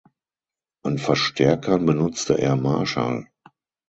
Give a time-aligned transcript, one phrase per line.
[0.81, 3.27] An Verstärkern benutzte er Marshall.